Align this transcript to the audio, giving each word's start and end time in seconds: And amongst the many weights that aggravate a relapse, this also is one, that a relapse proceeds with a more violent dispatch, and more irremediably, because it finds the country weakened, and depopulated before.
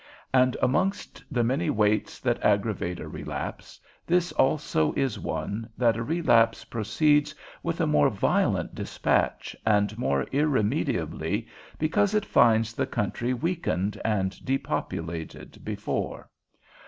And 0.33 0.57
amongst 0.63 1.23
the 1.31 1.43
many 1.43 1.69
weights 1.69 2.19
that 2.21 2.43
aggravate 2.43 2.99
a 2.99 3.07
relapse, 3.07 3.79
this 4.07 4.31
also 4.31 4.93
is 4.93 5.19
one, 5.19 5.69
that 5.77 5.95
a 5.95 6.01
relapse 6.01 6.65
proceeds 6.65 7.35
with 7.61 7.79
a 7.79 7.85
more 7.85 8.09
violent 8.09 8.73
dispatch, 8.73 9.55
and 9.63 9.95
more 9.99 10.23
irremediably, 10.31 11.45
because 11.77 12.15
it 12.15 12.25
finds 12.25 12.73
the 12.73 12.87
country 12.87 13.35
weakened, 13.35 14.01
and 14.03 14.43
depopulated 14.43 15.63
before. 15.63 16.31